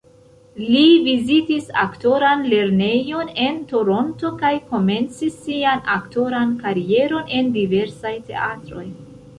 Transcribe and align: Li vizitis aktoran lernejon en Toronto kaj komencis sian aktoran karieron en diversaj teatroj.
Li 0.75 0.85
vizitis 1.07 1.67
aktoran 1.81 2.41
lernejon 2.53 3.29
en 3.45 3.59
Toronto 3.73 4.33
kaj 4.41 4.53
komencis 4.73 5.39
sian 5.45 5.85
aktoran 5.99 6.59
karieron 6.67 7.33
en 7.41 7.55
diversaj 7.61 8.19
teatroj. 8.33 8.89